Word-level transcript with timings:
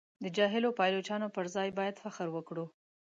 د 0.23 0.25
جاهلو 0.37 0.69
پایلوچانو 0.79 1.27
پر 1.35 1.45
ځای 1.55 1.69
باید 1.79 2.01
فخر 2.03 2.27
وکړو. 2.31 2.65